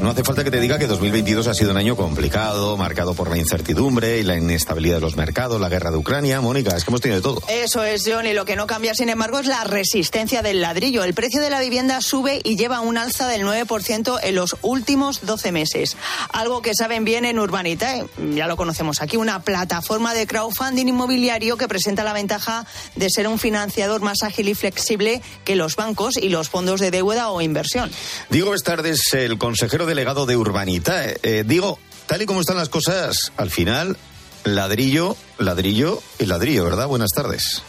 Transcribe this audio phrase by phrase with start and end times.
[0.00, 3.28] No hace falta que te diga que 2022 ha sido un año complicado, marcado por
[3.28, 6.40] la incertidumbre y la inestabilidad de los mercados, la guerra de Ucrania.
[6.40, 7.42] Mónica, es que hemos tenido de todo.
[7.48, 11.04] Eso es, John, y lo que no cambia, sin embargo, es la resistencia del ladrillo.
[11.04, 15.20] El precio de la vivienda sube y lleva un alza del 9% en los últimos
[15.26, 15.98] 12 meses.
[16.32, 18.06] Algo que saben bien en Urbanita, ¿eh?
[18.34, 22.64] ya lo conocemos aquí, una plataforma de crowdfunding inmobiliario que presenta la ventaja
[22.96, 26.90] de ser un financiador más ágil y flexible que los bancos y los fondos de
[26.90, 27.90] deuda o inversión.
[28.30, 31.04] Diego Bestardes, el consejero delegado de Urbanita.
[31.22, 33.96] Eh, digo, tal y como están las cosas, al final,
[34.44, 36.86] ladrillo, ladrillo y ladrillo, ¿verdad?
[36.86, 37.62] Buenas tardes.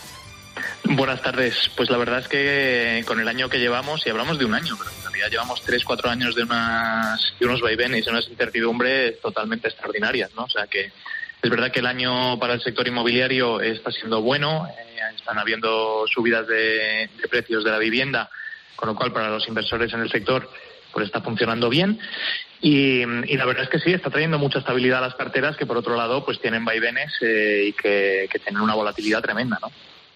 [0.83, 1.71] Buenas tardes.
[1.75, 4.75] Pues la verdad es que con el año que llevamos, y hablamos de un año,
[4.77, 9.19] pero en realidad llevamos tres, cuatro años de, unas, de unos vaivenes y unas incertidumbres
[9.19, 10.43] totalmente extraordinarias, ¿no?
[10.43, 10.91] O sea que
[11.41, 16.05] es verdad que el año para el sector inmobiliario está siendo bueno, eh, están habiendo
[16.07, 18.29] subidas de, de precios de la vivienda,
[18.75, 20.47] con lo cual para los inversores en el sector
[20.91, 21.99] pues está funcionando bien.
[22.61, 25.65] Y, y, la verdad es que sí, está trayendo mucha estabilidad a las carteras que
[25.65, 29.67] por otro lado pues tienen vaivenes eh, y que, que, tienen una volatilidad tremenda, ¿no?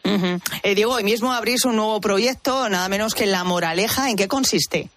[0.03, 0.59] Uh -huh.
[0.61, 4.11] eh, Diego, hoy mismo abrís un nuevo proyecto, nada menos que La Moraleja.
[4.11, 4.91] ¿En qué consiste?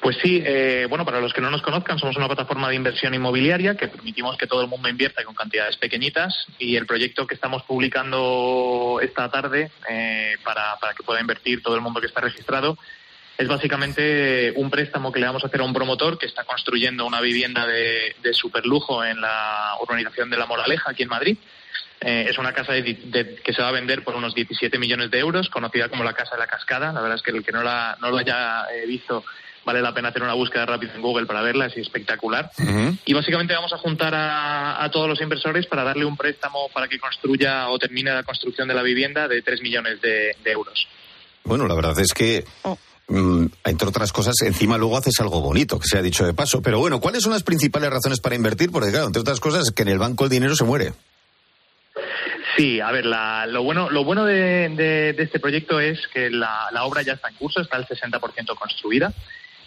[0.00, 3.12] Pues sí, eh, bueno, para los que no nos conozcan, somos una plataforma de inversión
[3.12, 7.34] inmobiliaria que permitimos que todo el mundo invierta con cantidades pequeñitas y el proyecto que
[7.34, 12.22] estamos publicando esta tarde eh, para, para que pueda invertir todo el mundo que está
[12.22, 12.78] registrado
[13.40, 17.06] es básicamente un préstamo que le vamos a hacer a un promotor que está construyendo
[17.06, 21.38] una vivienda de, de superlujo en la urbanización de La Moraleja, aquí en Madrid.
[22.02, 25.10] Eh, es una casa de, de, que se va a vender por unos 17 millones
[25.10, 26.92] de euros, conocida como la Casa de la Cascada.
[26.92, 29.24] La verdad es que el que no, la, no lo haya eh, visto
[29.64, 32.50] vale la pena hacer una búsqueda rápida en Google para verla, es espectacular.
[32.58, 32.98] Uh -huh.
[33.06, 36.88] Y básicamente vamos a juntar a, a, todos los inversores para darle un préstamo para
[36.88, 40.86] que construya o termine la construcción de la vivienda de 3 millones de, de euros.
[41.44, 42.44] Bueno, la verdad es que...
[42.64, 42.76] Oh
[43.10, 46.62] entre otras cosas, encima luego haces algo bonito, que se ha dicho de paso.
[46.62, 48.70] Pero bueno, ¿cuáles son las principales razones para invertir?
[48.70, 50.92] Porque claro, entre otras cosas, que en el banco el dinero se muere.
[52.56, 56.84] Sí, a ver, la, lo bueno, lo bueno de, este proyecto es que la, la,
[56.84, 59.12] obra ya está en curso, está al 60% construida.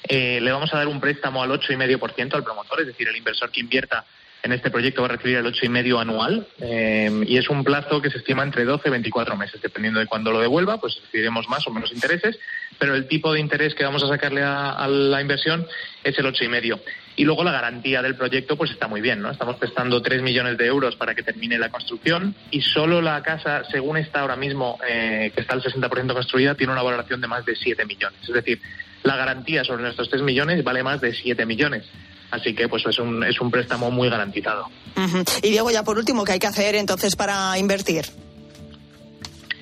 [0.08, 3.52] Eh, le vamos a dar un préstamo al 8,5% al promotor, es decir, el inversor
[3.52, 4.06] que invierta
[4.44, 8.10] en este proyecto va a recibir el 8,5 anual eh, y es un plazo que
[8.10, 9.62] se estima entre 12 y 24 meses.
[9.62, 12.38] Dependiendo de cuándo lo devuelva, pues recibiremos más o menos intereses,
[12.80, 15.68] pero el tipo de interés que vamos a sacarle a, la inversión
[16.04, 16.80] es el 8,5.
[17.16, 19.30] Y luego la garantía del proyecto pues está muy bien, ¿no?
[19.30, 23.64] Estamos prestando 3 millones de euros para que termine la construcción y solo la casa,
[23.72, 27.46] según está ahora mismo, eh, que está al 60% construida, tiene una valoración de más
[27.46, 28.20] de 7 millones.
[28.24, 28.60] Es decir,
[29.04, 31.86] la garantía sobre nuestros 3 millones vale más de 7 millones.
[32.32, 34.68] Así que pues es un, es un préstamo muy garantizado.
[35.44, 38.06] Y Diego, ya por último, ¿qué hay que hacer entonces para invertir?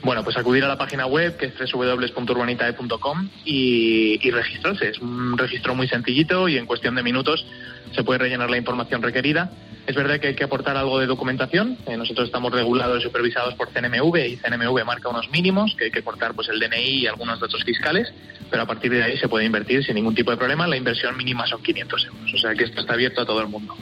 [0.03, 4.89] Bueno, pues acudir a la página web que es www.urbanitae.com y, y registrarse.
[4.89, 7.45] Es un registro muy sencillito y en cuestión de minutos
[7.93, 9.51] se puede rellenar la información requerida.
[9.85, 11.77] Es verdad que hay que aportar algo de documentación.
[11.87, 15.91] Eh, nosotros estamos regulados y supervisados por CNMV y CNMV marca unos mínimos que hay
[15.91, 18.11] que aportar pues el DNI y algunos datos fiscales,
[18.49, 20.67] pero a partir de ahí se puede invertir sin ningún tipo de problema.
[20.67, 23.47] La inversión mínima son 500 euros, o sea que esto está abierto a todo el
[23.47, 23.75] mundo.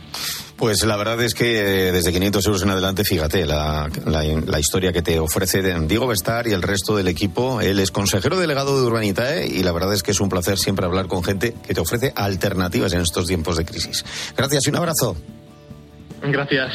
[0.59, 4.91] Pues la verdad es que desde 500 euros en adelante, fíjate, la, la, la historia
[4.91, 7.61] que te ofrece Diego Bestar y el resto del equipo.
[7.61, 10.85] Él es consejero delegado de Urbanitae y la verdad es que es un placer siempre
[10.85, 14.03] hablar con gente que te ofrece alternativas en estos tiempos de crisis.
[14.35, 15.15] Gracias y un abrazo.
[16.23, 16.73] Gracias.